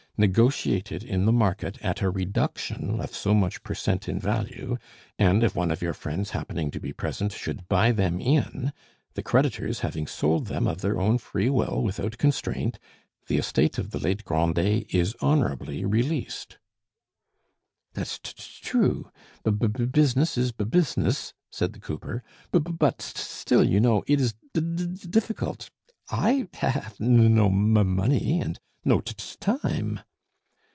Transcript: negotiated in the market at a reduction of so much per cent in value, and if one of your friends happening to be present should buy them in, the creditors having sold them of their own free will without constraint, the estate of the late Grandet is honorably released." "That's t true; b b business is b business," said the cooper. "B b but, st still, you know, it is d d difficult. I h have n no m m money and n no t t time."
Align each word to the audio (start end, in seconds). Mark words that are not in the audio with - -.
negotiated 0.17 1.01
in 1.03 1.25
the 1.25 1.31
market 1.31 1.79
at 1.81 1.99
a 2.01 2.07
reduction 2.11 2.99
of 3.01 3.15
so 3.15 3.33
much 3.33 3.63
per 3.63 3.73
cent 3.73 4.07
in 4.07 4.19
value, 4.19 4.77
and 5.17 5.43
if 5.43 5.55
one 5.55 5.71
of 5.71 5.81
your 5.81 5.95
friends 5.95 6.29
happening 6.29 6.69
to 6.69 6.79
be 6.79 6.93
present 6.93 7.31
should 7.31 7.67
buy 7.67 7.91
them 7.91 8.19
in, 8.19 8.71
the 9.15 9.23
creditors 9.23 9.79
having 9.79 10.05
sold 10.05 10.45
them 10.45 10.67
of 10.67 10.81
their 10.81 10.99
own 11.01 11.17
free 11.17 11.49
will 11.49 11.81
without 11.81 12.19
constraint, 12.19 12.77
the 13.27 13.39
estate 13.39 13.79
of 13.79 13.89
the 13.89 13.97
late 13.97 14.23
Grandet 14.23 14.85
is 14.93 15.15
honorably 15.21 15.85
released." 15.85 16.59
"That's 17.95 18.19
t 18.19 18.31
true; 18.37 19.09
b 19.43 19.49
b 19.49 19.85
business 19.85 20.37
is 20.37 20.51
b 20.51 20.65
business," 20.65 21.33
said 21.49 21.73
the 21.73 21.79
cooper. 21.79 22.21
"B 22.51 22.59
b 22.59 22.71
but, 22.71 23.01
st 23.01 23.17
still, 23.17 23.63
you 23.63 23.79
know, 23.79 24.03
it 24.05 24.21
is 24.21 24.35
d 24.53 24.61
d 24.61 24.85
difficult. 25.09 25.71
I 26.11 26.47
h 26.53 26.59
have 26.59 26.97
n 27.01 27.33
no 27.33 27.47
m 27.47 27.75
m 27.75 27.95
money 27.95 28.39
and 28.39 28.57
n 28.57 28.59
no 28.85 29.01
t 29.01 29.15
t 29.17 29.35
time." 29.39 29.99